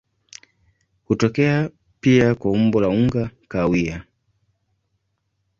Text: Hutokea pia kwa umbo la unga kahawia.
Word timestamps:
Hutokea 1.05 1.69
pia 1.99 2.35
kwa 2.35 2.51
umbo 2.51 2.81
la 2.81 2.89
unga 2.89 3.31
kahawia. 3.47 4.03